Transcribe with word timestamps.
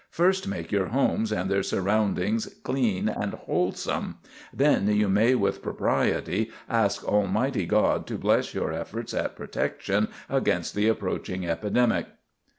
First 0.09 0.47
make 0.47 0.71
your 0.71 0.87
homes 0.87 1.31
and 1.31 1.47
their 1.47 1.61
surroundings 1.61 2.47
clean 2.63 3.07
and 3.07 3.33
wholesome; 3.35 4.17
then 4.51 4.87
you 4.87 5.07
may 5.07 5.35
with 5.35 5.61
propriety 5.61 6.49
ask 6.67 7.03
Almighty 7.05 7.67
God 7.67 8.07
to 8.07 8.17
bless 8.17 8.55
your 8.55 8.73
efforts 8.73 9.13
at 9.13 9.35
protection 9.35 10.07
against 10.27 10.73
the 10.73 10.87
approaching 10.87 11.45
epidemic." 11.45 12.07